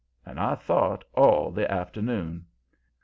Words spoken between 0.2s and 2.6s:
And I thought all the afternoon.